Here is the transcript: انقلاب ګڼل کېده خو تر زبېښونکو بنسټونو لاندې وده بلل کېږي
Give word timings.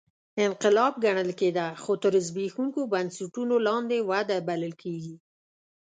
انقلاب 0.45 0.93
ګڼل 1.03 1.29
کېده 1.39 1.67
خو 1.81 1.91
تر 2.03 2.13
زبېښونکو 2.27 2.81
بنسټونو 2.91 3.55
لاندې 3.67 3.97
وده 4.09 4.37
بلل 4.47 4.73
کېږي 4.83 5.15